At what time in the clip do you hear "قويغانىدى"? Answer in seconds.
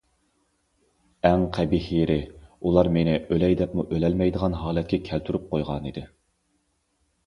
5.57-6.11